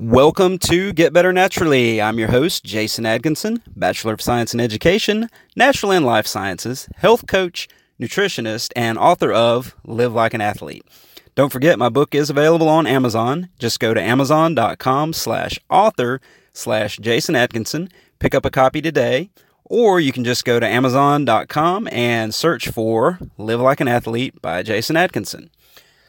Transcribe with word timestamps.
Welcome 0.00 0.58
to 0.60 0.92
Get 0.92 1.12
Better 1.12 1.32
Naturally. 1.32 2.00
I'm 2.00 2.20
your 2.20 2.30
host, 2.30 2.62
Jason 2.62 3.04
Atkinson, 3.04 3.60
Bachelor 3.74 4.12
of 4.12 4.20
Science 4.20 4.54
in 4.54 4.60
Education, 4.60 5.28
Natural 5.56 5.90
and 5.90 6.06
Life 6.06 6.24
Sciences, 6.24 6.88
health 6.94 7.26
coach, 7.26 7.66
nutritionist, 8.00 8.70
and 8.76 8.96
author 8.96 9.32
of 9.32 9.74
Live 9.84 10.12
Like 10.12 10.34
an 10.34 10.40
Athlete. 10.40 10.86
Don't 11.34 11.50
forget, 11.50 11.80
my 11.80 11.88
book 11.88 12.14
is 12.14 12.30
available 12.30 12.68
on 12.68 12.86
Amazon. 12.86 13.48
Just 13.58 13.80
go 13.80 13.92
to 13.92 14.00
amazon.com 14.00 15.14
slash 15.14 15.58
author 15.68 16.20
slash 16.52 16.98
Jason 16.98 17.34
Atkinson, 17.34 17.88
pick 18.20 18.36
up 18.36 18.44
a 18.44 18.52
copy 18.52 18.80
today, 18.80 19.30
or 19.64 19.98
you 19.98 20.12
can 20.12 20.22
just 20.22 20.44
go 20.44 20.60
to 20.60 20.66
amazon.com 20.66 21.88
and 21.90 22.32
search 22.32 22.68
for 22.68 23.18
Live 23.36 23.58
Like 23.58 23.80
an 23.80 23.88
Athlete 23.88 24.40
by 24.40 24.62
Jason 24.62 24.96
Atkinson. 24.96 25.50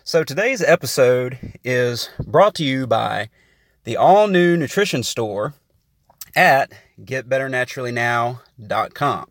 So 0.04 0.24
today's 0.24 0.62
episode 0.62 1.40
is 1.64 2.12
brought 2.24 2.54
to 2.56 2.64
you 2.64 2.86
by 2.86 3.30
the 3.90 3.98
all 3.98 4.28
new 4.28 4.56
nutrition 4.56 5.02
store 5.02 5.56
at 6.36 6.72
getbetternaturallynow.com. 7.04 9.26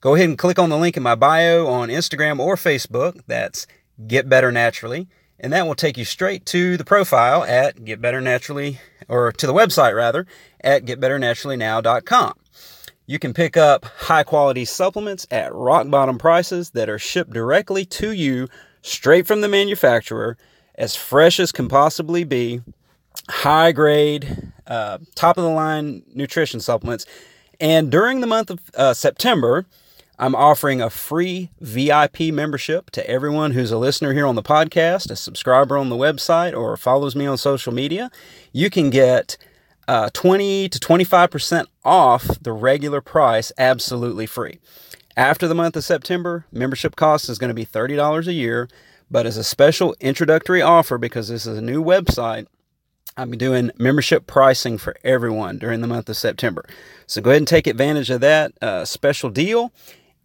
Go 0.00 0.14
ahead 0.14 0.30
and 0.30 0.38
click 0.38 0.58
on 0.58 0.70
the 0.70 0.78
link 0.78 0.96
in 0.96 1.02
my 1.02 1.14
bio 1.14 1.66
on 1.66 1.90
Instagram 1.90 2.40
or 2.40 2.56
Facebook. 2.56 3.20
That's 3.26 3.66
Get 4.06 4.26
Better 4.26 4.50
Naturally. 4.50 5.06
And 5.38 5.52
that 5.52 5.66
will 5.66 5.74
take 5.74 5.98
you 5.98 6.06
straight 6.06 6.46
to 6.46 6.78
the 6.78 6.84
profile 6.84 7.44
at 7.44 7.84
Get 7.84 8.00
Better 8.00 8.22
Naturally, 8.22 8.80
or 9.06 9.32
to 9.32 9.46
the 9.46 9.52
website 9.52 9.94
rather, 9.94 10.26
at 10.62 10.86
getbetternaturallynow.com. 10.86 12.32
You 13.04 13.18
can 13.18 13.34
pick 13.34 13.58
up 13.58 13.84
high 13.84 14.22
quality 14.22 14.64
supplements 14.64 15.26
at 15.30 15.54
rock 15.54 15.90
bottom 15.90 16.16
prices 16.16 16.70
that 16.70 16.88
are 16.88 16.98
shipped 16.98 17.34
directly 17.34 17.84
to 17.84 18.12
you 18.12 18.48
straight 18.80 19.26
from 19.26 19.42
the 19.42 19.48
manufacturer, 19.48 20.38
as 20.74 20.96
fresh 20.96 21.38
as 21.38 21.52
can 21.52 21.68
possibly 21.68 22.24
be 22.24 22.62
high 23.28 23.72
grade, 23.72 24.52
uh, 24.66 24.98
top 25.14 25.38
of 25.38 25.44
the 25.44 25.50
line 25.50 26.02
nutrition 26.14 26.60
supplements. 26.60 27.06
And 27.60 27.90
during 27.90 28.20
the 28.20 28.26
month 28.26 28.50
of 28.50 28.60
uh, 28.76 28.94
September, 28.94 29.66
I'm 30.18 30.34
offering 30.34 30.80
a 30.80 30.90
free 30.90 31.50
VIP 31.60 32.32
membership 32.32 32.90
to 32.92 33.08
everyone 33.08 33.52
who's 33.52 33.72
a 33.72 33.78
listener 33.78 34.12
here 34.12 34.26
on 34.26 34.36
the 34.36 34.42
podcast, 34.42 35.10
a 35.10 35.16
subscriber 35.16 35.76
on 35.76 35.88
the 35.88 35.96
website, 35.96 36.56
or 36.56 36.76
follows 36.76 37.16
me 37.16 37.26
on 37.26 37.36
social 37.36 37.72
media. 37.72 38.10
You 38.52 38.70
can 38.70 38.90
get 38.90 39.36
uh, 39.88 40.10
20 40.12 40.68
to 40.68 40.78
25% 40.78 41.66
off 41.84 42.28
the 42.40 42.52
regular 42.52 43.00
price 43.00 43.50
absolutely 43.58 44.26
free. 44.26 44.60
After 45.16 45.46
the 45.46 45.54
month 45.54 45.76
of 45.76 45.84
September, 45.84 46.46
membership 46.52 46.96
cost 46.96 47.28
is 47.28 47.38
going 47.38 47.48
to 47.48 47.54
be 47.54 47.66
$30 47.66 48.26
a 48.26 48.32
year, 48.32 48.68
but 49.10 49.26
as 49.26 49.36
a 49.36 49.44
special 49.44 49.94
introductory 50.00 50.62
offer, 50.62 50.96
because 50.96 51.28
this 51.28 51.46
is 51.46 51.58
a 51.58 51.62
new 51.62 51.82
website, 51.82 52.46
I'm 53.16 53.30
doing 53.32 53.70
membership 53.78 54.26
pricing 54.26 54.76
for 54.76 54.96
everyone 55.04 55.58
during 55.58 55.80
the 55.80 55.86
month 55.86 56.08
of 56.08 56.16
September. 56.16 56.64
So 57.06 57.20
go 57.20 57.30
ahead 57.30 57.42
and 57.42 57.48
take 57.48 57.68
advantage 57.68 58.10
of 58.10 58.20
that 58.22 58.52
uh, 58.60 58.84
special 58.84 59.30
deal 59.30 59.72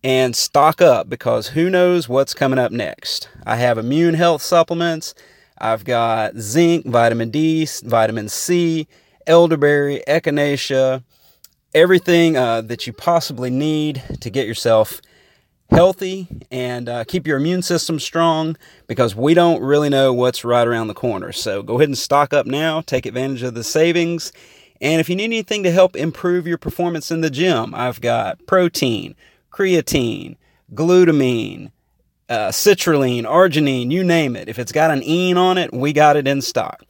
and 0.04 0.36
stock 0.36 0.82
up 0.82 1.08
because 1.08 1.50
who 1.50 1.70
knows 1.70 2.10
what's 2.10 2.34
coming 2.34 2.58
up 2.58 2.72
next. 2.72 3.30
I 3.46 3.58
have 3.58 3.78
immune 3.78 4.16
health 4.16 4.42
supplements. 4.42 5.14
I've 5.60 5.84
got 5.84 6.38
zinc, 6.38 6.88
vitamin 6.88 7.30
D, 7.30 7.68
vitamin 7.84 8.28
C, 8.28 8.88
elderberry, 9.28 10.02
echinacea, 10.08 11.04
everything 11.76 12.38
uh, 12.38 12.62
that 12.62 12.88
you 12.88 12.94
possibly 12.94 13.52
need 13.52 14.02
to 14.22 14.32
get 14.32 14.48
yourself 14.48 15.00
healthy 15.70 16.28
and 16.52 16.90
uh, 16.90 17.04
keep 17.04 17.28
your 17.28 17.38
immune 17.38 17.62
system 17.62 18.00
strong 18.00 18.58
because 18.88 19.16
we 19.16 19.34
don't 19.34 19.62
really 19.62 19.90
know 19.90 20.14
what's 20.14 20.44
right 20.44 20.68
around 20.68 20.88
the 20.88 20.94
corner. 20.94 21.32
So 21.32 21.62
go 21.64 21.76
ahead 21.76 21.90
and 21.90 21.98
stock 21.98 22.34
up 22.34 22.46
now, 22.46 22.82
take 22.82 23.06
advantage 23.06 23.44
of 23.44 23.54
the 23.54 23.64
savings. 23.64 24.32
And 24.82 25.00
if 25.00 25.10
you 25.10 25.16
need 25.16 25.26
anything 25.26 25.64
to 25.64 25.72
help 25.72 25.96
improve 25.96 26.48
your 26.48 26.58
performance 26.58 27.12
in 27.12 27.22
the 27.22 27.30
gym, 27.30 27.76
I've 27.76 28.02
got 28.02 28.46
protein, 28.48 29.16
creatine, 29.52 30.38
glutamine, 30.74 31.72
uh, 32.30 32.50
citrulline, 32.50 33.24
arginine, 33.24 33.92
you 33.92 34.04
name 34.04 34.36
it. 34.36 34.48
If 34.48 34.60
it's 34.60 34.72
got 34.72 34.92
an 34.92 35.04
"ine" 35.04 35.38
on 35.38 35.58
it, 35.58 35.74
we 35.74 35.94
got 35.94 36.16
it 36.16 36.28
in 36.28 36.42
stock. 36.42 36.84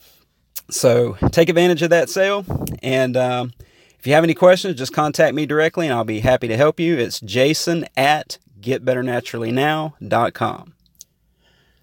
So 0.70 1.14
take 1.32 1.50
advantage 1.50 1.82
of 1.82 1.90
that 1.90 2.10
sale. 2.10 2.46
And 2.84 3.18
um, 3.18 3.54
if 3.98 4.06
you 4.06 4.14
have 4.14 4.24
any 4.24 4.34
questions, 4.34 4.78
just 4.78 4.94
contact 4.94 5.34
me 5.34 5.46
directly 5.46 5.88
and 5.88 5.94
I'll 5.94 6.04
be 6.04 6.20
happy 6.20 6.48
to 6.48 6.58
help 6.58 6.80
you. 6.80 6.98
It's 6.98 7.20
jason 7.20 7.86
at 7.98 8.38
getbetternaturallynow.com. 8.62 10.74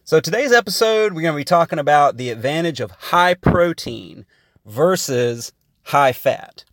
So, 0.04 0.20
today's 0.20 0.52
episode, 0.52 1.14
we're 1.14 1.22
going 1.22 1.34
to 1.34 1.40
be 1.40 1.44
talking 1.44 1.80
about 1.80 2.16
the 2.16 2.30
advantage 2.30 2.78
of 2.80 2.92
high 2.92 3.34
protein 3.34 4.24
versus 4.64 5.52
high 5.82 6.12
fat. 6.12 6.64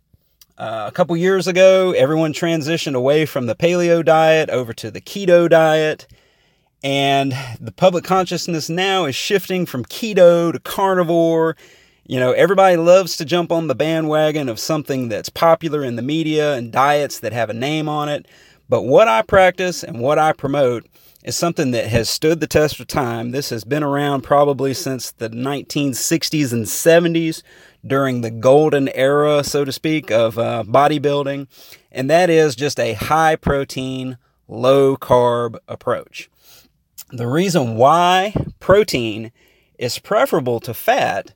Uh, 0.56 0.84
a 0.86 0.92
couple 0.92 1.16
years 1.16 1.48
ago, 1.48 1.90
everyone 1.92 2.32
transitioned 2.32 2.94
away 2.94 3.26
from 3.26 3.46
the 3.46 3.56
paleo 3.56 4.04
diet 4.04 4.50
over 4.50 4.72
to 4.72 4.88
the 4.90 5.00
keto 5.00 5.48
diet. 5.48 6.06
And 6.84 7.34
the 7.58 7.72
public 7.72 8.04
consciousness 8.04 8.68
now 8.68 9.06
is 9.06 9.16
shifting 9.16 9.66
from 9.66 9.84
keto 9.84 10.52
to 10.52 10.60
carnivore. 10.60 11.56
You 12.06 12.20
know, 12.20 12.32
everybody 12.32 12.76
loves 12.76 13.16
to 13.16 13.24
jump 13.24 13.50
on 13.50 13.66
the 13.66 13.74
bandwagon 13.74 14.48
of 14.48 14.60
something 14.60 15.08
that's 15.08 15.30
popular 15.30 15.82
in 15.82 15.96
the 15.96 16.02
media 16.02 16.54
and 16.54 16.70
diets 16.70 17.18
that 17.20 17.32
have 17.32 17.50
a 17.50 17.54
name 17.54 17.88
on 17.88 18.08
it. 18.08 18.28
But 18.68 18.82
what 18.82 19.08
I 19.08 19.22
practice 19.22 19.82
and 19.82 20.00
what 20.00 20.18
I 20.18 20.32
promote 20.32 20.86
is 21.24 21.36
something 21.36 21.70
that 21.70 21.86
has 21.86 22.08
stood 22.08 22.40
the 22.40 22.46
test 22.46 22.78
of 22.78 22.86
time. 22.86 23.30
This 23.30 23.50
has 23.50 23.64
been 23.64 23.82
around 23.82 24.22
probably 24.22 24.74
since 24.74 25.10
the 25.10 25.30
1960s 25.30 26.52
and 26.52 26.66
70s 26.66 27.42
during 27.86 28.20
the 28.20 28.30
golden 28.30 28.88
era, 28.90 29.42
so 29.42 29.64
to 29.64 29.72
speak, 29.72 30.10
of 30.10 30.38
uh, 30.38 30.64
bodybuilding. 30.66 31.48
And 31.90 32.10
that 32.10 32.28
is 32.28 32.54
just 32.54 32.78
a 32.78 32.92
high 32.92 33.36
protein, 33.36 34.18
low 34.48 34.96
carb 34.96 35.56
approach. 35.66 36.28
The 37.10 37.26
reason 37.26 37.76
why 37.76 38.34
protein 38.60 39.32
is 39.78 39.98
preferable 39.98 40.60
to 40.60 40.74
fat, 40.74 41.32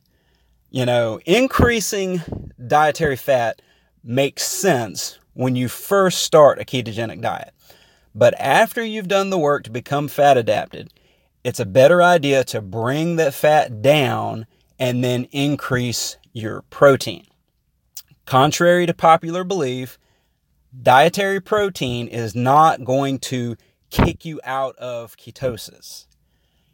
you 0.70 0.84
know, 0.84 1.20
increasing 1.24 2.22
dietary 2.66 3.16
fat 3.16 3.62
makes 4.04 4.42
sense 4.42 5.18
when 5.38 5.54
you 5.54 5.68
first 5.68 6.24
start 6.24 6.60
a 6.60 6.64
ketogenic 6.64 7.20
diet. 7.20 7.54
But 8.12 8.34
after 8.40 8.82
you've 8.82 9.06
done 9.06 9.30
the 9.30 9.38
work 9.38 9.62
to 9.62 9.70
become 9.70 10.08
fat 10.08 10.36
adapted, 10.36 10.92
it's 11.44 11.60
a 11.60 11.64
better 11.64 12.02
idea 12.02 12.42
to 12.46 12.60
bring 12.60 13.14
that 13.16 13.34
fat 13.34 13.80
down 13.80 14.48
and 14.80 15.04
then 15.04 15.28
increase 15.30 16.16
your 16.32 16.62
protein. 16.70 17.24
Contrary 18.26 18.84
to 18.84 18.92
popular 18.92 19.44
belief, 19.44 19.96
dietary 20.82 21.40
protein 21.40 22.08
is 22.08 22.34
not 22.34 22.82
going 22.82 23.20
to 23.20 23.54
kick 23.90 24.24
you 24.24 24.40
out 24.42 24.74
of 24.74 25.16
ketosis. 25.16 26.08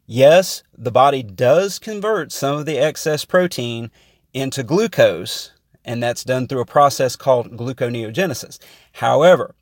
Yes, 0.06 0.62
the 0.74 0.90
body 0.90 1.22
does 1.22 1.78
convert 1.78 2.32
some 2.32 2.56
of 2.56 2.64
the 2.64 2.78
excess 2.78 3.26
protein 3.26 3.90
into 4.32 4.62
glucose, 4.62 5.52
and 5.84 6.02
that's 6.02 6.24
done 6.24 6.46
through 6.46 6.60
a 6.60 6.66
process 6.66 7.16
called 7.16 7.56
gluconeogenesis. 7.56 8.58
However, 8.92 9.54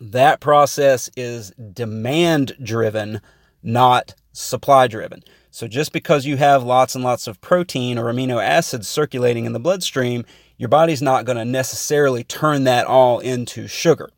that 0.00 0.40
process 0.40 1.10
is 1.16 1.50
demand 1.72 2.56
driven, 2.62 3.20
not 3.62 4.14
supply 4.32 4.86
driven. 4.86 5.22
So 5.50 5.66
just 5.66 5.92
because 5.92 6.24
you 6.26 6.36
have 6.36 6.62
lots 6.62 6.94
and 6.94 7.02
lots 7.02 7.26
of 7.26 7.40
protein 7.40 7.98
or 7.98 8.04
amino 8.04 8.42
acids 8.42 8.88
circulating 8.88 9.44
in 9.44 9.52
the 9.52 9.60
bloodstream, 9.60 10.24
your 10.56 10.68
body's 10.68 11.02
not 11.02 11.24
going 11.24 11.38
to 11.38 11.44
necessarily 11.44 12.22
turn 12.22 12.64
that 12.64 12.86
all 12.86 13.18
into 13.18 13.66
sugar. 13.66 14.10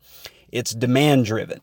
It's 0.51 0.71
demand 0.71 1.25
driven. 1.25 1.61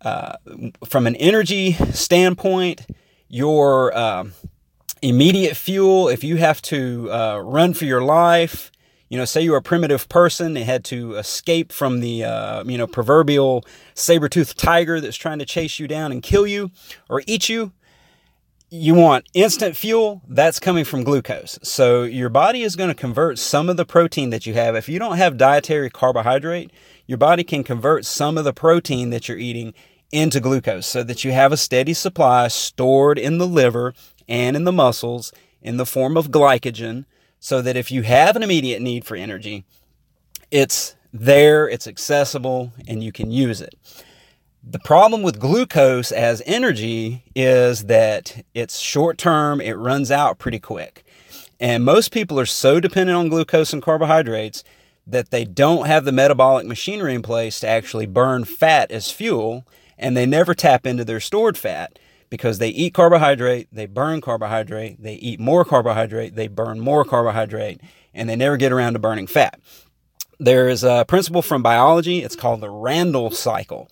Uh, 0.00 0.36
from 0.84 1.06
an 1.06 1.16
energy 1.16 1.72
standpoint, 1.92 2.86
your 3.28 3.96
uh, 3.96 4.24
immediate 5.00 5.56
fuel, 5.56 6.08
if 6.08 6.24
you 6.24 6.36
have 6.36 6.60
to 6.62 7.10
uh, 7.10 7.38
run 7.38 7.74
for 7.74 7.84
your 7.84 8.02
life, 8.02 8.70
you 9.08 9.18
know, 9.18 9.24
say 9.24 9.42
you're 9.42 9.56
a 9.56 9.62
primitive 9.62 10.08
person 10.08 10.56
and 10.56 10.64
had 10.64 10.84
to 10.84 11.14
escape 11.14 11.72
from 11.72 12.00
the, 12.00 12.24
uh, 12.24 12.64
you 12.64 12.78
know, 12.78 12.86
proverbial 12.86 13.64
saber-toothed 13.94 14.58
tiger 14.58 15.00
that's 15.00 15.16
trying 15.16 15.38
to 15.38 15.46
chase 15.46 15.78
you 15.78 15.86
down 15.86 16.10
and 16.10 16.22
kill 16.22 16.46
you 16.46 16.70
or 17.08 17.22
eat 17.26 17.48
you. 17.48 17.72
You 18.70 18.94
want 18.94 19.28
instant 19.34 19.76
fuel, 19.76 20.22
that's 20.26 20.58
coming 20.58 20.84
from 20.84 21.04
glucose. 21.04 21.58
So 21.62 22.02
your 22.02 22.28
body 22.28 22.62
is 22.62 22.74
going 22.74 22.88
to 22.88 22.94
convert 22.94 23.38
some 23.38 23.68
of 23.68 23.76
the 23.76 23.84
protein 23.84 24.30
that 24.30 24.46
you 24.46 24.54
have. 24.54 24.74
If 24.74 24.88
you 24.88 24.98
don't 24.98 25.18
have 25.18 25.36
dietary 25.36 25.90
carbohydrate, 25.90 26.72
your 27.06 27.18
body 27.18 27.44
can 27.44 27.62
convert 27.62 28.04
some 28.04 28.36
of 28.36 28.44
the 28.44 28.52
protein 28.52 29.10
that 29.10 29.28
you're 29.28 29.38
eating 29.38 29.74
into 30.10 30.40
glucose 30.40 30.86
so 30.86 31.02
that 31.04 31.24
you 31.24 31.32
have 31.32 31.52
a 31.52 31.56
steady 31.56 31.92
supply 31.92 32.48
stored 32.48 33.18
in 33.18 33.38
the 33.38 33.46
liver 33.46 33.94
and 34.28 34.56
in 34.56 34.64
the 34.64 34.72
muscles 34.72 35.32
in 35.60 35.76
the 35.76 35.86
form 35.86 36.16
of 36.16 36.30
glycogen 36.30 37.04
so 37.44 37.60
that 37.60 37.76
if 37.76 37.90
you 37.90 38.00
have 38.00 38.36
an 38.36 38.42
immediate 38.42 38.80
need 38.80 39.04
for 39.04 39.16
energy, 39.16 39.66
it's 40.50 40.96
there, 41.12 41.68
it's 41.68 41.86
accessible, 41.86 42.72
and 42.88 43.04
you 43.04 43.12
can 43.12 43.30
use 43.30 43.60
it. 43.60 43.74
The 44.66 44.78
problem 44.78 45.22
with 45.22 45.38
glucose 45.38 46.10
as 46.10 46.40
energy 46.46 47.22
is 47.34 47.84
that 47.84 48.46
it's 48.54 48.78
short 48.78 49.18
term, 49.18 49.60
it 49.60 49.74
runs 49.76 50.10
out 50.10 50.38
pretty 50.38 50.58
quick. 50.58 51.04
And 51.60 51.84
most 51.84 52.12
people 52.12 52.40
are 52.40 52.46
so 52.46 52.80
dependent 52.80 53.18
on 53.18 53.28
glucose 53.28 53.74
and 53.74 53.82
carbohydrates 53.82 54.64
that 55.06 55.30
they 55.30 55.44
don't 55.44 55.86
have 55.86 56.06
the 56.06 56.12
metabolic 56.12 56.66
machinery 56.66 57.14
in 57.14 57.20
place 57.20 57.60
to 57.60 57.68
actually 57.68 58.06
burn 58.06 58.46
fat 58.46 58.90
as 58.90 59.10
fuel, 59.10 59.66
and 59.98 60.16
they 60.16 60.24
never 60.24 60.54
tap 60.54 60.86
into 60.86 61.04
their 61.04 61.20
stored 61.20 61.58
fat 61.58 61.98
because 62.34 62.58
they 62.58 62.70
eat 62.70 62.94
carbohydrate, 62.94 63.68
they 63.70 63.86
burn 63.86 64.20
carbohydrate, 64.20 65.00
they 65.00 65.14
eat 65.14 65.38
more 65.38 65.64
carbohydrate, 65.64 66.34
they 66.34 66.48
burn 66.48 66.80
more 66.80 67.04
carbohydrate, 67.04 67.80
and 68.12 68.28
they 68.28 68.34
never 68.34 68.56
get 68.56 68.72
around 68.72 68.94
to 68.94 68.98
burning 68.98 69.28
fat. 69.28 69.60
There's 70.40 70.82
a 70.82 71.04
principle 71.06 71.42
from 71.42 71.62
biology, 71.62 72.24
it's 72.24 72.34
called 72.34 72.60
the 72.60 72.70
Randle 72.70 73.30
cycle. 73.30 73.88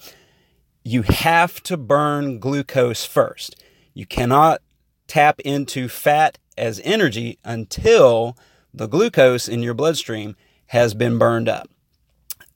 You 0.83 1.03
have 1.03 1.63
to 1.63 1.77
burn 1.77 2.41
glucose 2.41 3.05
first. 3.05 3.63
You 3.95 4.07
cannot 4.07 4.61
tap 5.07 5.39
into 5.45 5.89
fat 5.89 6.37
as 6.59 6.81
energy 6.83 7.39
until 7.45 8.37
the 8.75 8.89
glucose 8.89 9.47
in 9.47 9.63
your 9.63 9.75
bloodstream 9.75 10.35
has 10.67 10.95
been 10.95 11.17
burned 11.17 11.49
up. 11.49 11.69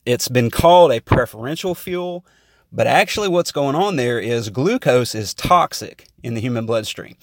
It's 0.05 0.27
been 0.27 0.51
called 0.51 0.91
a 0.91 0.99
preferential 0.99 1.77
fuel, 1.77 2.27
but 2.73 2.87
actually, 2.87 3.29
what's 3.29 3.53
going 3.53 3.75
on 3.75 3.97
there 3.97 4.19
is 4.19 4.51
glucose 4.51 5.15
is 5.15 5.35
toxic 5.35 6.09
in 6.23 6.35
the 6.35 6.41
human 6.41 6.67
bloodstream. 6.67 7.17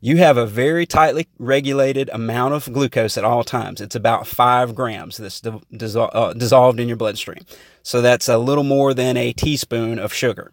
You 0.00 0.18
have 0.18 0.36
a 0.36 0.46
very 0.46 0.84
tightly 0.84 1.28
regulated 1.38 2.10
amount 2.12 2.54
of 2.54 2.70
glucose 2.72 3.16
at 3.16 3.24
all 3.24 3.42
times. 3.42 3.80
It's 3.80 3.94
about 3.94 4.26
five 4.26 4.74
grams 4.74 5.16
that's 5.16 5.42
uh, 5.46 6.34
dissolved 6.34 6.78
in 6.78 6.88
your 6.88 6.96
bloodstream. 6.98 7.44
So 7.82 8.02
that's 8.02 8.28
a 8.28 8.36
little 8.36 8.64
more 8.64 8.92
than 8.92 9.16
a 9.16 9.32
teaspoon 9.32 9.98
of 9.98 10.12
sugar. 10.12 10.52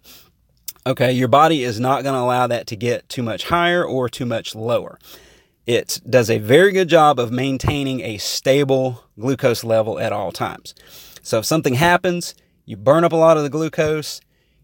Okay, 0.87 1.11
your 1.11 1.27
body 1.27 1.63
is 1.63 1.79
not 1.79 2.03
going 2.03 2.15
to 2.15 2.21
allow 2.21 2.47
that 2.47 2.65
to 2.67 2.75
get 2.75 3.07
too 3.09 3.21
much 3.21 3.43
higher 3.43 3.83
or 3.83 4.09
too 4.09 4.25
much 4.25 4.55
lower. 4.55 4.97
It 5.67 6.01
does 6.09 6.29
a 6.29 6.39
very 6.39 6.71
good 6.71 6.87
job 6.87 7.19
of 7.19 7.31
maintaining 7.31 8.01
a 8.01 8.17
stable 8.17 9.03
glucose 9.19 9.63
level 9.63 9.99
at 9.99 10.11
all 10.11 10.31
times. 10.31 10.73
So 11.21 11.39
if 11.39 11.45
something 11.45 11.75
happens, 11.75 12.35
you 12.65 12.77
burn 12.77 13.03
up 13.03 13.11
a 13.11 13.17
lot 13.17 13.37
of 13.37 13.43
the 13.43 13.49
glucose, 13.49 14.21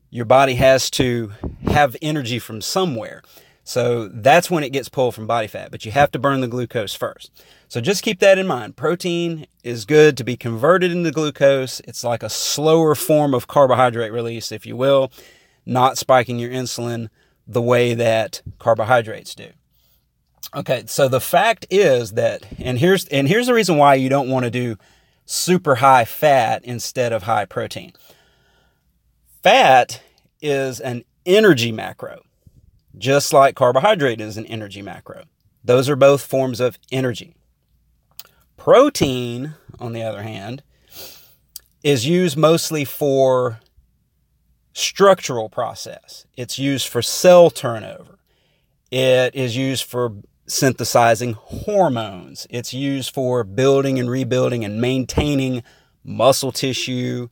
your 0.09 0.25
body 0.25 0.55
has 0.55 0.89
to 0.91 1.31
have 1.65 1.95
energy 2.01 2.39
from 2.39 2.61
somewhere. 2.61 3.21
So 3.63 4.07
that's 4.07 4.49
when 4.49 4.63
it 4.63 4.71
gets 4.71 4.87
pulled 4.87 5.13
from 5.13 5.27
body 5.27 5.47
fat, 5.47 5.71
but 5.71 5.83
you 5.83 5.91
have 5.91 6.09
to 6.11 6.19
burn 6.19 6.39
the 6.39 6.47
glucose 6.47 6.95
first. 6.95 7.43
So 7.67 7.81
just 7.81 8.01
keep 8.01 8.19
that 8.21 8.37
in 8.37 8.47
mind. 8.47 8.77
Protein 8.77 9.45
is 9.61 9.83
good 9.83 10.15
to 10.17 10.23
be 10.23 10.37
converted 10.37 10.91
into 10.91 11.11
glucose. 11.11 11.81
It's 11.81 12.03
like 12.03 12.23
a 12.23 12.29
slower 12.29 12.95
form 12.95 13.33
of 13.33 13.47
carbohydrate 13.47 14.13
release, 14.13 14.53
if 14.53 14.65
you 14.65 14.77
will, 14.77 15.11
not 15.65 15.97
spiking 15.97 16.39
your 16.39 16.49
insulin 16.49 17.09
the 17.45 17.61
way 17.61 17.93
that 17.93 18.41
carbohydrates 18.57 19.35
do. 19.35 19.49
Okay, 20.55 20.83
so 20.85 21.09
the 21.09 21.19
fact 21.19 21.65
is 21.69 22.13
that, 22.13 22.45
and 22.57 22.79
here's 22.79 23.05
and 23.07 23.27
here's 23.27 23.47
the 23.47 23.53
reason 23.53 23.75
why 23.75 23.95
you 23.95 24.07
don't 24.07 24.29
want 24.29 24.45
to 24.45 24.51
do 24.51 24.77
super 25.25 25.75
high 25.75 26.05
fat 26.05 26.63
instead 26.63 27.11
of 27.11 27.23
high 27.23 27.43
protein. 27.43 27.91
Fat 29.47 30.01
is 30.41 30.81
an 30.81 31.05
energy 31.25 31.71
macro, 31.71 32.19
just 32.97 33.31
like 33.31 33.55
carbohydrate 33.55 34.19
is 34.19 34.35
an 34.35 34.45
energy 34.47 34.81
macro. 34.81 35.23
Those 35.63 35.87
are 35.87 35.95
both 35.95 36.21
forms 36.21 36.59
of 36.59 36.77
energy. 36.91 37.33
Protein, 38.57 39.53
on 39.79 39.93
the 39.93 40.03
other 40.03 40.21
hand, 40.21 40.63
is 41.81 42.05
used 42.05 42.35
mostly 42.35 42.83
for 42.83 43.61
structural 44.73 45.47
process. 45.47 46.25
It's 46.35 46.59
used 46.59 46.89
for 46.89 47.01
cell 47.01 47.49
turnover. 47.49 48.19
It 48.91 49.33
is 49.33 49.55
used 49.55 49.85
for 49.85 50.11
synthesizing 50.45 51.37
hormones. 51.39 52.47
It's 52.49 52.73
used 52.73 53.13
for 53.13 53.45
building 53.45 53.97
and 53.97 54.09
rebuilding 54.09 54.65
and 54.65 54.81
maintaining 54.81 55.63
muscle 56.03 56.51
tissue, 56.51 57.29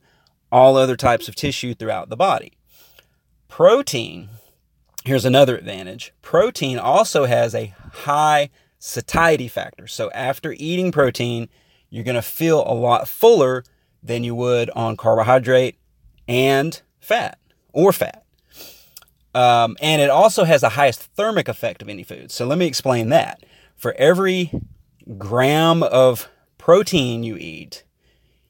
all 0.50 0.76
other 0.76 0.96
types 0.96 1.28
of 1.28 1.34
tissue 1.34 1.74
throughout 1.74 2.08
the 2.08 2.16
body. 2.16 2.52
Protein, 3.48 4.28
here's 5.04 5.24
another 5.24 5.56
advantage 5.56 6.12
protein 6.22 6.78
also 6.78 7.24
has 7.24 7.54
a 7.54 7.74
high 7.92 8.50
satiety 8.78 9.48
factor. 9.48 9.86
So 9.86 10.10
after 10.10 10.54
eating 10.58 10.92
protein, 10.92 11.48
you're 11.90 12.04
going 12.04 12.16
to 12.16 12.22
feel 12.22 12.64
a 12.66 12.74
lot 12.74 13.08
fuller 13.08 13.64
than 14.02 14.24
you 14.24 14.34
would 14.34 14.70
on 14.70 14.96
carbohydrate 14.96 15.78
and 16.28 16.80
fat 17.00 17.38
or 17.72 17.92
fat. 17.92 18.24
Um, 19.34 19.76
and 19.80 20.00
it 20.00 20.10
also 20.10 20.44
has 20.44 20.62
the 20.62 20.70
highest 20.70 21.00
thermic 21.14 21.48
effect 21.48 21.82
of 21.82 21.88
any 21.88 22.02
food. 22.02 22.30
So 22.30 22.46
let 22.46 22.58
me 22.58 22.66
explain 22.66 23.10
that. 23.10 23.44
For 23.76 23.94
every 23.98 24.50
gram 25.18 25.82
of 25.82 26.28
protein 26.56 27.22
you 27.22 27.36
eat, 27.36 27.84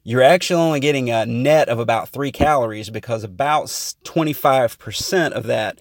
you're 0.07 0.23
actually 0.23 0.61
only 0.61 0.79
getting 0.79 1.09
a 1.09 1.25
net 1.25 1.67
of 1.67 1.79
about 1.79 2.07
three 2.07 2.31
calories 2.31 2.89
because 2.89 3.25
about 3.25 3.65
25% 3.65 5.31
of 5.33 5.43
that 5.47 5.79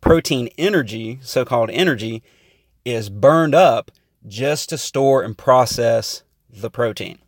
protein 0.00 0.48
energy, 0.56 1.18
so 1.22 1.44
called 1.44 1.70
energy, 1.70 2.22
is 2.84 3.10
burned 3.10 3.52
up 3.52 3.90
just 4.28 4.68
to 4.68 4.78
store 4.78 5.24
and 5.24 5.36
process 5.36 6.22
the 6.48 6.70
protein. 6.70 7.18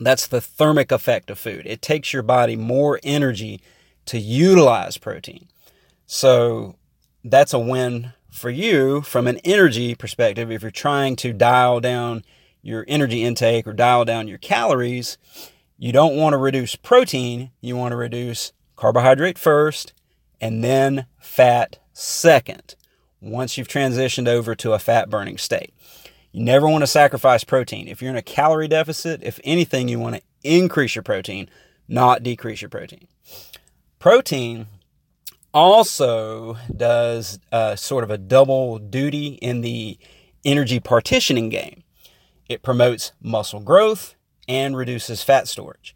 That's 0.00 0.26
the 0.26 0.40
thermic 0.40 0.90
effect 0.90 1.28
of 1.28 1.38
food. 1.38 1.66
It 1.66 1.82
takes 1.82 2.10
your 2.10 2.22
body 2.22 2.56
more 2.56 2.98
energy 3.02 3.60
to 4.06 4.18
utilize 4.18 4.96
protein. 4.96 5.46
So 6.06 6.76
that's 7.22 7.52
a 7.52 7.58
win 7.58 8.14
for 8.30 8.48
you 8.48 9.02
from 9.02 9.26
an 9.26 9.40
energy 9.44 9.94
perspective. 9.94 10.50
If 10.50 10.62
you're 10.62 10.70
trying 10.70 11.16
to 11.16 11.34
dial 11.34 11.80
down 11.80 12.24
your 12.62 12.86
energy 12.88 13.22
intake 13.22 13.66
or 13.66 13.74
dial 13.74 14.06
down 14.06 14.26
your 14.26 14.38
calories, 14.38 15.18
you 15.78 15.92
don't 15.92 16.16
want 16.16 16.32
to 16.32 16.38
reduce 16.38 16.74
protein. 16.74 17.50
You 17.60 17.76
want 17.76 17.92
to 17.92 17.96
reduce 17.96 18.52
carbohydrate 18.76 19.38
first 19.38 19.92
and 20.40 20.64
then 20.64 21.06
fat 21.18 21.78
second 21.92 22.76
once 23.20 23.56
you've 23.56 23.68
transitioned 23.68 24.28
over 24.28 24.54
to 24.54 24.72
a 24.72 24.78
fat 24.78 25.10
burning 25.10 25.38
state. 25.38 25.74
You 26.32 26.42
never 26.42 26.68
want 26.68 26.82
to 26.82 26.86
sacrifice 26.86 27.44
protein. 27.44 27.88
If 27.88 28.00
you're 28.00 28.10
in 28.10 28.16
a 28.16 28.22
calorie 28.22 28.68
deficit, 28.68 29.22
if 29.22 29.40
anything, 29.44 29.88
you 29.88 29.98
want 29.98 30.16
to 30.16 30.22
increase 30.42 30.94
your 30.94 31.02
protein, 31.02 31.48
not 31.88 32.22
decrease 32.22 32.62
your 32.62 32.68
protein. 32.68 33.08
Protein 33.98 34.66
also 35.52 36.58
does 36.74 37.38
uh, 37.52 37.76
sort 37.76 38.04
of 38.04 38.10
a 38.10 38.18
double 38.18 38.78
duty 38.78 39.38
in 39.40 39.62
the 39.62 39.98
energy 40.44 40.78
partitioning 40.78 41.48
game. 41.48 41.82
It 42.48 42.62
promotes 42.62 43.12
muscle 43.22 43.60
growth 43.60 44.15
and 44.48 44.76
reduces 44.76 45.22
fat 45.22 45.48
storage. 45.48 45.94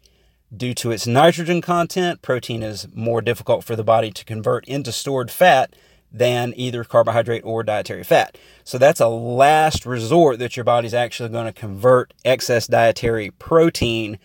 Due 0.55 0.73
to 0.73 0.91
its 0.91 1.07
nitrogen 1.07 1.61
content, 1.61 2.21
protein 2.21 2.61
is 2.61 2.87
more 2.93 3.21
difficult 3.21 3.63
for 3.63 3.75
the 3.75 3.83
body 3.83 4.11
to 4.11 4.25
convert 4.25 4.65
into 4.67 4.91
stored 4.91 5.31
fat 5.31 5.75
than 6.11 6.53
either 6.57 6.83
carbohydrate 6.83 7.45
or 7.45 7.63
dietary 7.63 8.03
fat. 8.03 8.37
So 8.65 8.77
that's 8.77 8.99
a 8.99 9.07
last 9.07 9.85
resort 9.85 10.39
that 10.39 10.57
your 10.57 10.65
body's 10.65 10.93
actually 10.93 11.29
going 11.29 11.45
to 11.45 11.53
convert 11.53 12.13
excess 12.25 12.67
dietary 12.67 13.31
protein 13.31 14.19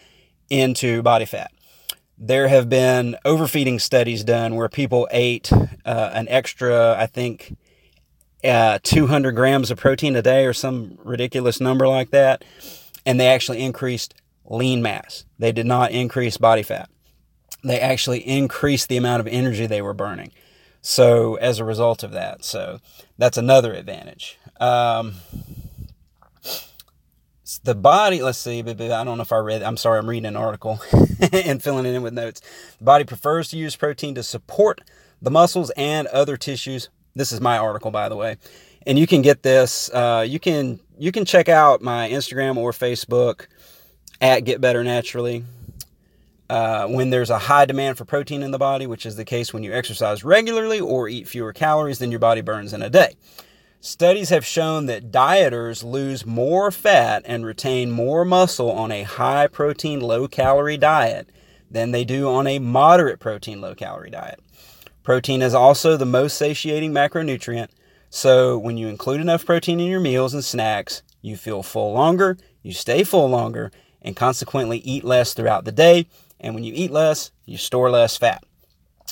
into 0.50 1.02
body 1.02 1.25
fat 1.25 1.52
there 2.18 2.49
have 2.49 2.68
been 2.68 3.16
overfeeding 3.25 3.78
studies 3.78 4.25
done 4.25 4.54
where 4.54 4.68
people 4.68 5.09
ate 5.11 5.52
uh, 5.52 6.11
an 6.12 6.26
extra, 6.28 6.97
I 6.99 7.06
think, 7.06 7.56
uh, 8.42 8.78
200 8.83 9.33
grams 9.33 9.71
of 9.71 9.78
protein 9.78 10.16
a 10.16 10.23
day 10.23 10.47
or 10.47 10.52
some 10.52 10.99
ridiculous 11.04 11.61
number 11.61 11.87
like 11.87 12.11
that, 12.11 12.45
and 13.06 13.18
they 13.18 13.28
actually 13.28 13.62
increased 13.62 14.14
lean 14.44 14.82
mass. 14.82 15.25
They 15.38 15.52
did 15.52 15.66
not 15.66 15.92
increase 15.92 16.36
body 16.36 16.62
fat. 16.62 16.90
They 17.64 17.80
actually 17.80 18.26
increased 18.26 18.88
the 18.88 18.96
amount 18.96 19.20
of 19.20 19.26
energy 19.28 19.66
they 19.66 19.82
were 19.82 19.94
burning. 19.94 20.32
So, 20.82 21.36
as 21.36 21.58
a 21.58 21.64
result 21.64 22.02
of 22.02 22.12
that, 22.12 22.44
so 22.44 22.80
that's 23.18 23.38
another 23.38 23.72
advantage. 23.72 24.38
Um, 24.60 25.14
the 27.64 27.75
body, 27.75 28.22
let's 28.22 28.38
see, 28.38 28.60
I 28.60 28.62
don't 28.64 29.16
know 29.16 29.20
if 29.20 29.32
I 29.32 29.38
read, 29.38 29.62
I'm 29.62 29.76
sorry, 29.76 29.98
I'm 29.98 30.08
reading 30.08 30.26
an 30.26 30.36
article 30.36 30.80
and 31.32 31.62
filling 31.62 31.86
it 31.86 31.94
in 31.94 32.02
with 32.02 32.12
notes. 32.14 32.40
The 32.78 32.84
body 32.84 33.04
prefers 33.04 33.48
to 33.48 33.56
use 33.56 33.75
protein 33.75 34.14
to 34.16 34.22
support 34.22 34.80
the 35.20 35.30
muscles 35.30 35.70
and 35.76 36.06
other 36.08 36.36
tissues. 36.36 36.88
This 37.14 37.32
is 37.32 37.40
my 37.40 37.58
article, 37.58 37.90
by 37.90 38.08
the 38.08 38.16
way. 38.16 38.36
And 38.87 38.99
you 38.99 39.07
can 39.07 39.21
get 39.21 39.43
this, 39.43 39.90
uh, 39.93 40.25
you 40.26 40.38
can 40.38 40.78
you 40.99 41.12
can 41.12 41.25
check 41.25 41.49
out 41.49 41.83
my 41.83 42.09
Instagram 42.09 42.57
or 42.57 42.71
Facebook 42.71 43.47
at 44.21 44.40
Get 44.40 44.61
Better 44.61 44.83
Naturally. 44.85 45.45
Uh, 46.49 46.87
when 46.87 47.11
there's 47.11 47.28
a 47.28 47.40
high 47.40 47.64
demand 47.64 47.99
for 47.99 48.05
protein 48.05 48.40
in 48.40 48.52
the 48.52 48.59
body, 48.59 48.87
which 48.87 49.05
is 49.05 49.16
the 49.16 49.25
case 49.25 49.52
when 49.52 49.64
you 49.64 49.73
exercise 49.73 50.23
regularly 50.23 50.78
or 50.78 51.09
eat 51.09 51.26
fewer 51.26 51.52
calories 51.52 51.99
than 51.99 52.12
your 52.12 52.21
body 52.21 52.40
burns 52.40 52.73
in 52.73 52.83
a 52.83 52.88
day. 52.88 53.16
Studies 53.81 54.28
have 54.28 54.47
shown 54.47 54.87
that 54.87 55.11
dieters 55.11 55.83
lose 55.83 56.25
more 56.25 56.71
fat 56.71 57.23
and 57.25 57.45
retain 57.45 57.90
more 57.90 58.25
muscle 58.25 58.71
on 58.71 58.93
a 58.93 59.02
high 59.02 59.49
protein, 59.49 60.00
low 60.00 60.28
calorie 60.28 60.76
diet 60.76 61.28
than 61.69 61.90
they 61.90 62.05
do 62.05 62.28
on 62.28 62.47
a 62.47 62.61
moderate 62.61 63.19
protein, 63.19 63.61
low 63.61 63.75
calorie 63.75 64.11
diet. 64.11 64.38
Protein 65.02 65.43
is 65.43 65.55
also 65.55 65.97
the 65.97 66.07
most 66.07 66.38
satiating 66.38 66.93
macronutrient, 66.93 67.69
so 68.16 68.56
when 68.56 68.78
you 68.78 68.88
include 68.88 69.20
enough 69.20 69.44
protein 69.44 69.78
in 69.78 69.88
your 69.88 70.00
meals 70.00 70.32
and 70.32 70.42
snacks, 70.42 71.02
you 71.20 71.37
feel 71.37 71.62
full 71.62 71.92
longer, 71.92 72.38
you 72.62 72.73
stay 72.73 73.04
full 73.04 73.28
longer, 73.28 73.70
and 74.00 74.16
consequently 74.16 74.78
eat 74.78 75.04
less 75.04 75.35
throughout 75.35 75.66
the 75.66 75.70
day. 75.70 76.06
And 76.40 76.54
when 76.54 76.64
you 76.64 76.73
eat 76.75 76.90
less, 76.90 77.30
you 77.44 77.58
store 77.58 77.90
less 77.90 78.16
fat. 78.16 78.42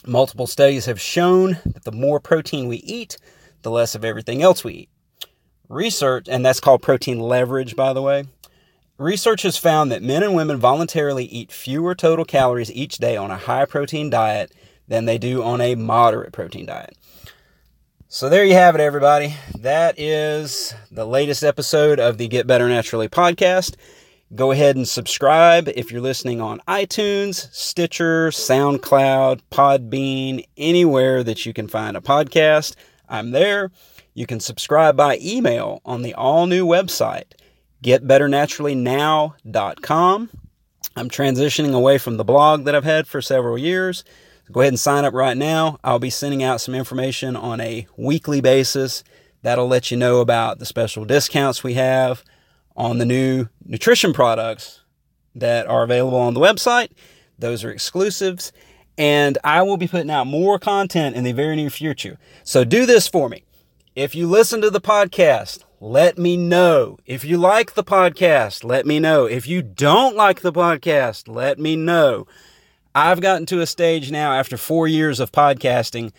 Multiple 0.06 0.46
studies 0.46 0.86
have 0.86 0.98
shown 0.98 1.58
that 1.66 1.84
the 1.84 1.92
more 1.92 2.18
protein 2.18 2.66
we 2.66 2.78
eat, 2.78 3.18
the 3.60 3.70
less 3.70 3.94
of 3.94 4.06
everything 4.06 4.40
else 4.40 4.64
we 4.64 4.72
eat. 4.72 4.88
Research, 5.68 6.26
and 6.26 6.42
that's 6.42 6.60
called 6.60 6.80
protein 6.80 7.20
leverage, 7.20 7.76
by 7.76 7.92
the 7.92 8.00
way. 8.00 8.24
Research 8.96 9.42
has 9.42 9.58
found 9.58 9.92
that 9.92 10.02
men 10.02 10.22
and 10.22 10.34
women 10.34 10.56
voluntarily 10.56 11.26
eat 11.26 11.52
fewer 11.52 11.94
total 11.94 12.24
calories 12.24 12.72
each 12.72 12.96
day 12.96 13.18
on 13.18 13.30
a 13.30 13.36
high 13.36 13.66
protein 13.66 14.08
diet 14.08 14.50
than 14.88 15.04
they 15.04 15.18
do 15.18 15.42
on 15.42 15.60
a 15.60 15.74
moderate 15.74 16.32
protein 16.32 16.64
diet. 16.64 16.96
So 18.08 18.28
there 18.28 18.44
you 18.44 18.54
have 18.54 18.74
it, 18.74 18.80
everybody. 18.80 19.36
That 19.58 19.98
is 19.98 20.74
the 20.90 21.06
latest 21.06 21.42
episode 21.42 21.98
of 21.98 22.18
the 22.18 22.28
Get 22.28 22.46
Better 22.46 22.68
Naturally 22.68 23.08
podcast. 23.08 23.76
Go 24.34 24.50
ahead 24.52 24.76
and 24.76 24.86
subscribe 24.86 25.68
if 25.74 25.90
you're 25.90 26.00
listening 26.00 26.40
on 26.40 26.62
iTunes, 26.68 27.52
Stitcher, 27.52 28.30
SoundCloud, 28.30 29.40
Podbean, 29.50 30.46
anywhere 30.56 31.24
that 31.24 31.44
you 31.44 31.52
can 31.52 31.66
find 31.68 31.96
a 31.96 32.00
podcast. 32.00 32.76
I'm 33.08 33.32
there. 33.32 33.70
You 34.12 34.26
can 34.26 34.40
subscribe 34.40 34.96
by 34.96 35.18
email 35.20 35.80
on 35.84 36.02
the 36.02 36.14
all 36.14 36.46
new 36.46 36.64
website, 36.66 37.32
getbetternaturallynow.com. 37.82 40.30
I'm 40.96 41.10
transitioning 41.10 41.74
away 41.74 41.98
from 41.98 42.16
the 42.16 42.24
blog 42.24 42.64
that 42.64 42.76
I've 42.76 42.84
had 42.84 43.08
for 43.08 43.20
several 43.20 43.58
years. 43.58 44.04
Go 44.54 44.60
ahead 44.60 44.72
and 44.72 44.78
sign 44.78 45.04
up 45.04 45.14
right 45.14 45.36
now. 45.36 45.80
I'll 45.82 45.98
be 45.98 46.10
sending 46.10 46.44
out 46.44 46.60
some 46.60 46.76
information 46.76 47.34
on 47.34 47.60
a 47.60 47.88
weekly 47.96 48.40
basis. 48.40 49.02
That'll 49.42 49.66
let 49.66 49.90
you 49.90 49.96
know 49.96 50.20
about 50.20 50.60
the 50.60 50.64
special 50.64 51.04
discounts 51.04 51.64
we 51.64 51.74
have 51.74 52.22
on 52.76 52.98
the 52.98 53.04
new 53.04 53.48
nutrition 53.66 54.12
products 54.12 54.82
that 55.34 55.66
are 55.66 55.82
available 55.82 56.20
on 56.20 56.34
the 56.34 56.40
website. 56.40 56.90
Those 57.36 57.64
are 57.64 57.70
exclusives. 57.72 58.52
And 58.96 59.38
I 59.42 59.62
will 59.62 59.76
be 59.76 59.88
putting 59.88 60.08
out 60.08 60.28
more 60.28 60.60
content 60.60 61.16
in 61.16 61.24
the 61.24 61.32
very 61.32 61.56
near 61.56 61.68
future. 61.68 62.16
So 62.44 62.62
do 62.62 62.86
this 62.86 63.08
for 63.08 63.28
me. 63.28 63.42
If 63.96 64.14
you 64.14 64.28
listen 64.28 64.60
to 64.60 64.70
the 64.70 64.80
podcast, 64.80 65.64
let 65.80 66.16
me 66.16 66.36
know. 66.36 66.98
If 67.06 67.24
you 67.24 67.38
like 67.38 67.74
the 67.74 67.82
podcast, 67.82 68.62
let 68.62 68.86
me 68.86 69.00
know. 69.00 69.24
If 69.24 69.48
you 69.48 69.62
don't 69.62 70.14
like 70.14 70.42
the 70.42 70.52
podcast, 70.52 71.26
let 71.26 71.58
me 71.58 71.74
know. 71.74 72.28
I've 72.94 73.20
gotten 73.20 73.44
to 73.46 73.60
a 73.60 73.66
stage 73.66 74.12
now 74.12 74.32
after 74.34 74.56
four 74.56 74.86
years 74.86 75.18
of 75.18 75.32
podcasting. 75.32 76.12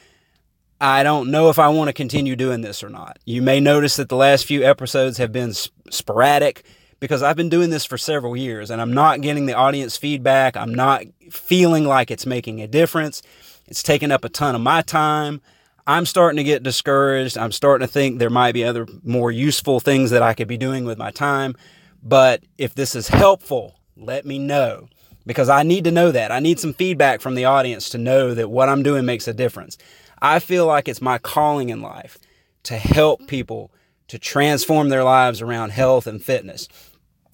I 0.81 1.03
don't 1.03 1.31
know 1.31 1.49
if 1.49 1.57
I 1.57 1.69
want 1.69 1.87
to 1.87 1.93
continue 1.93 2.35
doing 2.35 2.61
this 2.61 2.83
or 2.83 2.89
not. 2.89 3.17
You 3.23 3.41
may 3.41 3.61
notice 3.61 3.95
that 3.95 4.09
the 4.09 4.17
last 4.17 4.45
few 4.45 4.61
episodes 4.61 5.17
have 5.17 5.31
been 5.31 5.53
sporadic 5.53 6.65
because 6.99 7.23
I've 7.23 7.37
been 7.37 7.47
doing 7.47 7.69
this 7.69 7.85
for 7.85 7.97
several 7.97 8.35
years 8.35 8.69
and 8.69 8.81
I'm 8.81 8.93
not 8.93 9.21
getting 9.21 9.45
the 9.45 9.53
audience 9.53 9.95
feedback. 9.95 10.57
I'm 10.57 10.73
not 10.73 11.03
feeling 11.31 11.85
like 11.85 12.11
it's 12.11 12.25
making 12.25 12.61
a 12.61 12.67
difference. 12.67 13.21
It's 13.67 13.81
taking 13.81 14.11
up 14.11 14.25
a 14.25 14.29
ton 14.29 14.53
of 14.53 14.59
my 14.59 14.81
time. 14.81 15.41
I'm 15.87 16.05
starting 16.05 16.37
to 16.37 16.43
get 16.43 16.63
discouraged. 16.63 17.37
I'm 17.37 17.53
starting 17.53 17.87
to 17.87 17.91
think 17.91 18.19
there 18.19 18.29
might 18.29 18.53
be 18.53 18.65
other 18.65 18.85
more 19.01 19.31
useful 19.31 19.79
things 19.79 20.11
that 20.11 20.23
I 20.23 20.33
could 20.33 20.49
be 20.49 20.57
doing 20.57 20.83
with 20.83 20.97
my 20.97 21.11
time. 21.11 21.55
But 22.03 22.43
if 22.57 22.75
this 22.75 22.95
is 22.95 23.07
helpful, 23.07 23.79
let 23.95 24.25
me 24.25 24.39
know 24.39 24.89
because 25.25 25.49
I 25.49 25.63
need 25.63 25.83
to 25.85 25.91
know 25.91 26.11
that. 26.11 26.31
I 26.31 26.39
need 26.39 26.59
some 26.59 26.73
feedback 26.73 27.21
from 27.21 27.35
the 27.35 27.45
audience 27.45 27.89
to 27.89 27.97
know 27.97 28.33
that 28.33 28.49
what 28.49 28.69
I'm 28.69 28.83
doing 28.83 29.05
makes 29.05 29.27
a 29.27 29.33
difference. 29.33 29.77
I 30.21 30.39
feel 30.39 30.65
like 30.65 30.87
it's 30.87 31.01
my 31.01 31.17
calling 31.17 31.69
in 31.69 31.81
life 31.81 32.17
to 32.63 32.77
help 32.77 33.27
people 33.27 33.71
to 34.07 34.19
transform 34.19 34.89
their 34.89 35.03
lives 35.03 35.41
around 35.41 35.71
health 35.71 36.07
and 36.07 36.23
fitness. 36.23 36.67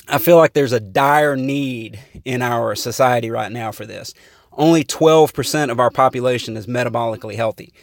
I 0.08 0.18
feel 0.18 0.38
like 0.38 0.54
there's 0.54 0.74
a 0.74 0.80
dire 0.80 1.36
need 1.36 2.00
in 2.26 2.42
our 2.42 2.76
society 2.76 3.30
right 3.30 3.52
now 3.52 3.72
for 3.72 3.86
this. 3.86 4.14
Only 4.54 4.84
12% 4.84 5.72
of 5.72 5.80
our 5.80 5.90
population 5.90 6.58
is 6.58 6.68
metabolically 6.68 7.36
healthy. 7.36 7.74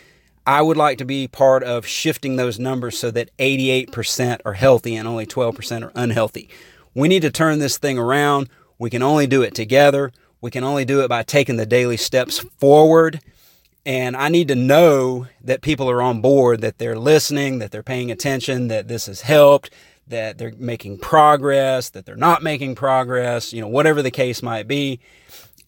I 0.46 0.62
would 0.62 0.76
like 0.76 0.98
to 0.98 1.04
be 1.04 1.28
part 1.28 1.62
of 1.62 1.86
shifting 1.86 2.36
those 2.36 2.58
numbers 2.58 2.98
so 2.98 3.10
that 3.10 3.36
88% 3.38 4.40
are 4.44 4.54
healthy 4.54 4.96
and 4.96 5.06
only 5.06 5.26
12% 5.26 5.82
are 5.82 5.92
unhealthy. 5.94 6.48
We 6.94 7.08
need 7.08 7.22
to 7.22 7.30
turn 7.30 7.58
this 7.58 7.78
thing 7.78 7.98
around. 7.98 8.48
We 8.78 8.90
can 8.90 9.02
only 9.02 9.26
do 9.26 9.42
it 9.42 9.54
together. 9.54 10.12
We 10.40 10.50
can 10.50 10.64
only 10.64 10.84
do 10.84 11.00
it 11.00 11.08
by 11.08 11.22
taking 11.24 11.56
the 11.56 11.66
daily 11.66 11.96
steps 11.96 12.38
forward. 12.38 13.20
And 13.84 14.16
I 14.16 14.28
need 14.28 14.48
to 14.48 14.54
know 14.54 15.26
that 15.42 15.62
people 15.62 15.90
are 15.90 16.02
on 16.02 16.20
board, 16.20 16.60
that 16.60 16.78
they're 16.78 16.98
listening, 16.98 17.58
that 17.58 17.70
they're 17.70 17.82
paying 17.82 18.10
attention, 18.10 18.68
that 18.68 18.86
this 18.86 19.06
has 19.06 19.22
helped, 19.22 19.70
that 20.06 20.38
they're 20.38 20.52
making 20.56 20.98
progress, 20.98 21.90
that 21.90 22.06
they're 22.06 22.16
not 22.16 22.42
making 22.42 22.74
progress, 22.74 23.52
you 23.52 23.60
know, 23.60 23.68
whatever 23.68 24.02
the 24.02 24.10
case 24.10 24.42
might 24.42 24.68
be. 24.68 25.00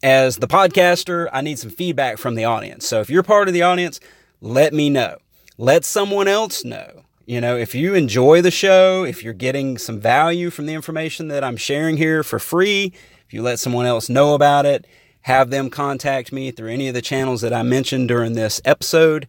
As 0.03 0.37
the 0.37 0.49
podcaster, 0.49 1.29
I 1.33 1.41
need 1.41 1.59
some 1.59 1.71
feedback 1.71 2.19
from 2.19 2.35
the 2.35 2.45
audience. 2.45 2.87
So 2.87 3.01
if 3.01 3.11
you're 3.11 3.23
part 3.23 3.49
of 3.49 3.55
the 3.55 3.63
audience, 3.63 4.01
let 4.41 4.73
me 4.73 4.89
know. 4.89 5.19
Let 5.59 5.85
someone 5.85 6.29
else 6.29 6.65
know. 6.65 7.05
You 7.31 7.41
know, 7.41 7.57
if 7.57 7.77
you 7.77 7.95
enjoy 7.95 8.43
the 8.43 8.51
show, 8.51 9.05
if 9.05 9.23
you're 9.23 9.33
getting 9.33 9.79
some 9.79 10.01
value 10.01 10.51
from 10.51 10.67
the 10.67 10.75
information 10.75 11.29
that 11.29 11.45
I'm 11.45 11.57
sharing 11.57 11.97
here 11.97 12.25
for 12.25 12.41
free, 12.41 12.93
if 13.25 13.33
you 13.33 13.41
let 13.41 13.61
someone 13.61 13.87
else 13.87 14.09
know 14.09 14.35
about 14.35 14.67
it, 14.67 14.85
have 15.21 15.51
them 15.51 15.71
contact 15.71 16.33
me 16.33 16.51
through 16.51 16.71
any 16.71 16.89
of 16.89 16.95
the 16.95 17.01
channels 17.01 17.41
that 17.43 17.53
I 17.53 17.63
mentioned 17.63 18.09
during 18.09 18.33
this 18.33 18.61
episode, 18.65 19.29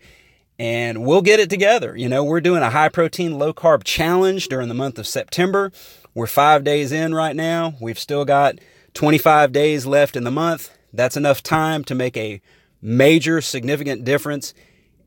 and 0.58 1.05
we'll 1.05 1.22
get 1.22 1.39
it 1.39 1.51
together. 1.51 1.96
You 1.96 2.10
know, 2.10 2.24
we're 2.24 2.41
doing 2.41 2.63
a 2.63 2.72
high 2.72 2.89
protein, 2.89 3.38
low 3.38 3.53
carb 3.53 3.84
challenge 3.84 4.48
during 4.48 4.67
the 4.67 4.74
month 4.74 4.98
of 4.98 5.05
September. 5.05 5.72
We're 6.15 6.25
five 6.25 6.63
days 6.63 6.91
in 6.91 7.13
right 7.13 7.36
now. 7.36 7.75
We've 7.79 8.00
still 8.00 8.25
got 8.25 8.58
25 8.96 9.51
days 9.51 9.86
left 9.86 10.15
in 10.15 10.24
the 10.24 10.31
month. 10.31 10.75
That's 10.91 11.17
enough 11.17 11.43
time 11.43 11.84
to 11.84 11.93
make 11.93 12.17
a 12.17 12.41
major, 12.81 13.41
significant 13.41 14.03
difference 14.03 14.55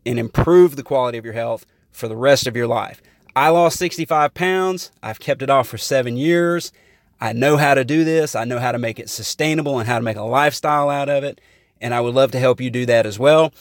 and 0.07 0.17
improve 0.17 0.77
the 0.77 0.85
quality 0.85 1.19
of 1.19 1.25
your 1.25 1.35
health 1.35 1.67
for 1.95 2.09
the 2.09 2.17
rest 2.17 2.47
of 2.47 2.57
your 2.57 2.67
life. 2.67 3.01
I 3.37 3.49
lost 3.49 3.79
65 3.79 4.35
pounds. 4.35 4.91
I've 5.03 5.21
kept 5.21 5.43
it 5.43 5.51
off 5.51 5.69
for 5.69 5.79
seven 5.79 6.17
years. 6.17 6.73
I 7.21 7.33
know 7.33 7.57
how 7.57 7.75
to 7.75 7.85
do 7.85 8.05
this. 8.05 8.35
I 8.35 8.45
know 8.45 8.59
how 8.59 8.73
to 8.73 8.79
make 8.79 8.99
it 8.99 9.09
sustainable 9.09 9.79
and 9.79 9.89
how 9.89 9.99
to 9.99 10.05
make 10.05 10.17
a 10.17 10.23
lifestyle 10.23 10.91
out 10.91 11.09
of 11.09 11.25
it. 11.25 11.41
And 11.81 11.95
I 11.95 12.01
would 12.01 12.15
love 12.15 12.33
to 12.33 12.39
help 12.39 12.61
you 12.61 12.71
do 12.71 12.87
that 12.87 13.07
as 13.07 13.19
well. 13.19 13.53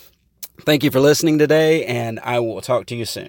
Thank 0.61 0.83
you 0.83 0.91
for 0.91 0.99
listening 0.99 1.39
today, 1.39 1.83
and 1.85 2.19
I 2.19 2.39
will 2.39 2.61
talk 2.61 2.85
to 2.87 2.95
you 2.95 3.05
soon. 3.05 3.21